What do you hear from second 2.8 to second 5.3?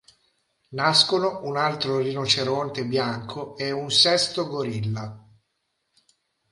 bianco e un sesto gorilla.